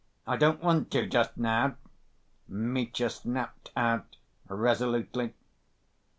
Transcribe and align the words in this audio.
I 0.25 0.35
don't 0.35 0.63
want 0.63 0.89
to 0.93 1.05
just 1.05 1.37
now!" 1.37 1.75
Mitya 2.47 3.11
snapped 3.11 3.69
out, 3.77 4.15
resolutely. 4.47 5.35